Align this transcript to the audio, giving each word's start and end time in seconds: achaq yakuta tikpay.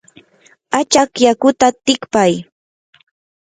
achaq 0.79 1.11
yakuta 1.25 1.67
tikpay. 1.85 2.33